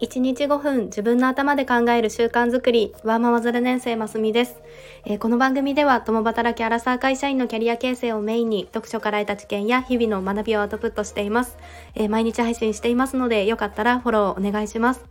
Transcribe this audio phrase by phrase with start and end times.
[0.00, 2.94] 1日5分自分の頭で考える習慣づくり。
[3.04, 4.56] ワーママズル年生ますみです、
[5.04, 11.58] えー、この番組では共働きアラサー会社員のキャリア形成をメインに読書から得た知見や日々の学びをアウトプットしています、
[11.94, 15.04] えー、毎日配信していますのでよかったらフォローお願いします、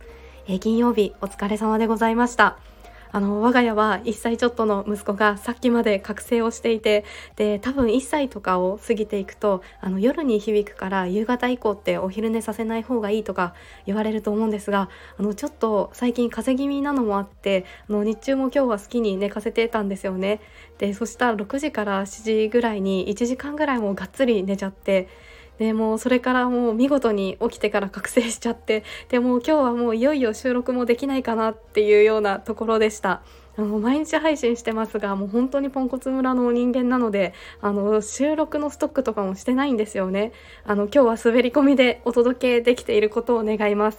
[0.48, 2.69] えー、金曜日お疲れ様でございました。
[3.12, 7.04] あの我が家は1歳ちょっとの息子がさっきまで覚醒をしていて
[7.36, 20.40] で多分1歳とかを過ぎていくとあの夜に響くから夕方以降ってお昼寝させない方がいいとか言われると思うんですがあのちょっと最近風邪気味なのもあってあの日中も今日は好きに寝かせてたんですよね。
[20.78, 25.08] でそしたら6時から7時ぐらいに1時間ぐらいもがっつり寝ちゃって。
[25.60, 33.20] でもうそれからもう見事に起きてから覚醒しちゃってでも今日はもういよいよ収録もできないかなっていうようなところでした。
[33.58, 40.32] あの毎日配信してますがもう本当にポンコツ村の人間なのであの収録のストックとかもしてないんですよね。
[40.64, 43.98] あの今日は滑り込みでお届けできていることを願います。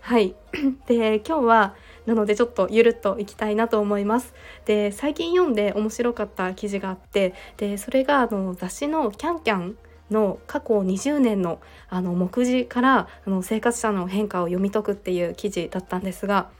[0.00, 0.34] はい。
[0.88, 1.74] で今日は
[2.06, 4.32] なのでちょっとゆるっといきたいなと思います。
[4.64, 9.76] で最近読んで面白かった記事があってでそれがあの雑誌の「キャンキャン」
[10.12, 16.50] の過去20年のあの目次からあの生活者の変化を読み解くっていう記事だったんですが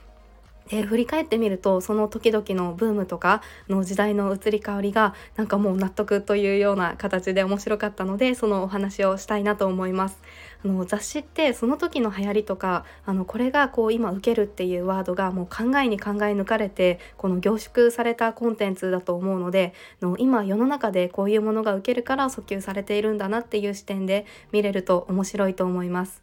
[0.69, 10.21] で振り返ってみるとその時々のブームとかの時代の移り変わりがなんかもう納得というような形で面白かったのでそのお話をしたいなと思います。
[10.63, 26.21] あの雑誌ってその時の流行りとかあのこれがこう今受けるっていうワードがもう考えに考え抜かれてこの凝縮されたコンテンツだと思うのでの今世の中でこういうものが受けるから訴求されているんだなっていう視点で見れると面白いと思います。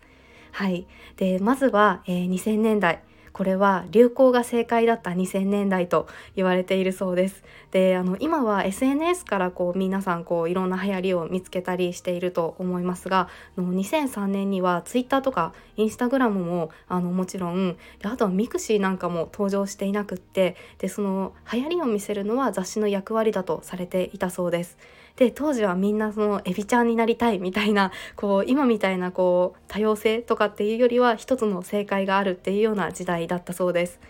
[0.52, 3.02] はい、でまずは、えー、2000年代
[3.40, 7.42] これは流行が正解だった2000年代と言われているそうです。
[7.70, 24.76] であの今は SNS からこう皆さんこういろんな流行りを見つけたりしていると思いますがの2003年には Twitter とか Instagram もあのもちろんであとは mixi なんかも登場していなくってでその流行りを見せるのは雑誌の役割だとされていたそうです。
[25.20, 34.00] で当時はみんなそのエビちゃんになりたいみたいなこう今みたいなこう多様性とかっていうよりは一つの正解があるっていうような時代だったそうです。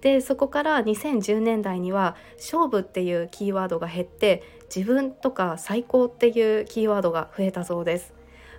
[0.00, 4.42] でそこから2010年代には「勝負」っていうキーワードが減って
[4.74, 8.12] 「自分」とか「最高」っていうキーワードが増えたそうです。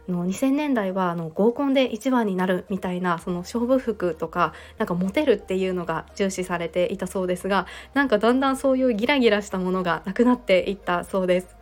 [0.07, 11.56] の2000年代はあの合コンで一番になるみたいなその勝負服とかなんかモテるっていうのが重視されていたそうですがなんかだんだんそういうギラギラしたものがなくなっていったそうです。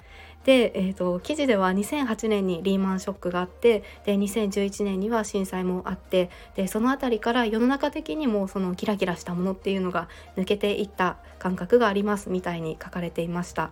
[0.45, 10.07] で、えーと、記事では2008年にリーマンショックがあってで2011年には震災もあってでその辺りから世の中的にもそのキラキラしたものっていうのが
[10.37, 13.71] 抜けていった感覚がありますみたいに書かれていました。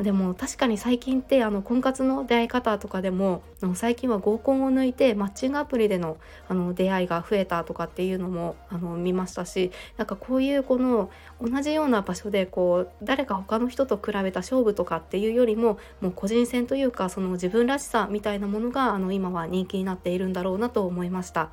[0.00, 3.42] でも確かに最近ってあの婚活の出会い方とかでも
[3.74, 11.10] 最近は合コンを抜いてマッチングアプリでのあの出会いが増えたとかっていうのもあの見ましたしなんかこういうこの
[11.40, 21.50] 同じような場所でこう誰か他の人と比べた勝負とかっていうよりももう個人戦というかその自分らしさみたいなものがあの今は人気になっているんだろうなと思いました。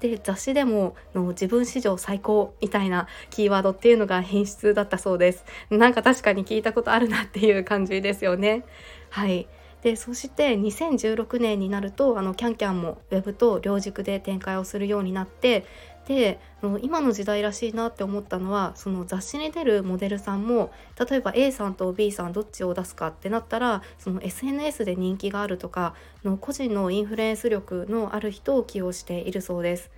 [0.00, 5.44] で雑誌でもの自分史上最高みたいなキーワードっていうのが品質だったそうです。
[5.70, 8.64] なんか確かに聞いたことあるなっていう感じですよね。
[9.10, 9.48] はい。
[9.82, 15.64] でそして2016年になるとあのキャンキャンもウェブと両軸で展開をするようになって
[16.08, 16.40] で
[16.80, 29.90] 今の時代らしいなって思ったのはその雑誌に出るモデルさんも例えば A さんと B さんどっちを出すかってなったらその SNS で人気があるとかの個人のインフルエンス力のある人を起用しているそうです。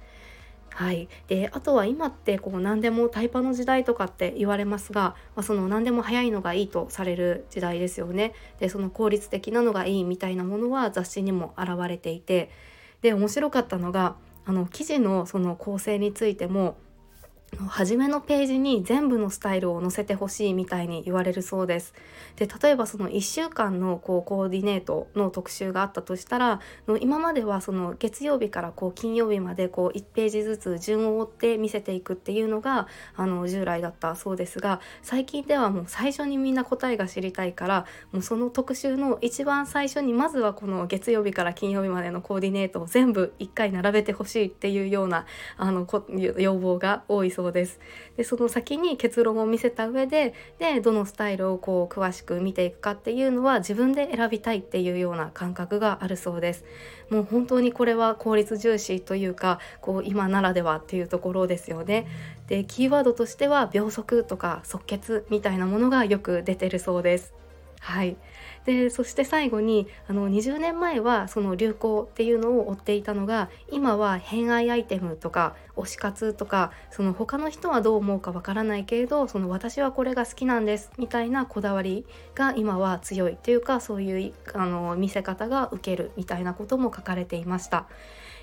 [0.72, 8.32] はい、であとは今ってこう何でもタイパの時代とかって言われますが、まあ、その何でも早いのがいいとされる時代ですよね。
[8.58, 12.50] でその効率的なのがいいみたいなものは雑誌にも現れていて
[13.02, 14.16] で面白かったのが
[14.50, 16.76] あの記事のその構成についても
[17.68, 21.94] 初めのページに全部のスタイルを載せてほしいみたいに言われるそうです。
[22.36, 26.60] で例えばその1週間のこうコーディネートの特集があったとしたら
[27.00, 32.86] 今まではその月曜日からこう金曜日までこう1ページずつ順を追って見せていくっていうのが
[33.16, 45.26] あの従来だったそうですが最近ではもう最初にみんな答えが知りたいからもうその特集の一番最初にまずはこの月曜日から金曜日までのコーディネートを全部1回並べてほしいっていうような
[45.56, 45.86] あの
[46.38, 47.80] 要望が多いそうですそうです。
[48.18, 56.64] でその先に結論を見せた上ででどのスタイルをこう詳しく見ていくかっていうのは自分で選びたいっていうような感覚があるそうです。
[57.08, 62.06] もう本当にこれは効率重視というかこう今ならではっていうところですよね。
[62.46, 67.32] でキーワードとしては秒速とか即決みたいなものがよく出てるそうです。
[67.80, 68.18] はい
[68.64, 82.04] でそして最後にあの20年前はその流行っていうのを追っていたのが今は偏愛アイテムとか推し活とかその他の人はどう思うかわからないけれどその私はこれが好きなんですみたいなこだわり
[82.34, 87.86] が今は強いというかそういうあの見せ方が受けるみたいなことも書かれていました。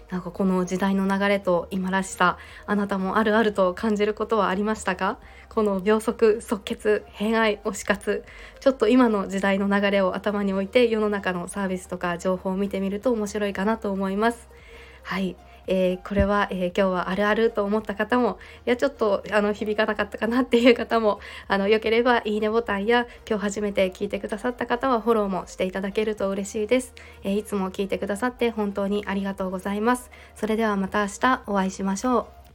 [0.10, 5.18] なんかこの時代の流れと今らしさあなたもあるあると感じることはありましたか？
[5.50, 8.24] この秒速即決偏愛推し活
[8.60, 14.48] ちょっと今の時代の流れを頭に置いて世の中のサービスとか情報を見てみると面白いかなと思います。
[15.04, 15.36] はい。
[15.68, 26.94] えー、これは、えー、今日はあるあると思った方もいやちょっとあの響かなかったかなっていう方も あのよければいいねボタンや今日初めて聞いてくださった方はフォローもしていただけると嬉しいです、
[27.24, 30.10] えー、いつも聞いてくださって本当にありがとうございます。
[30.36, 32.47] それではまた明日お会いしましょう。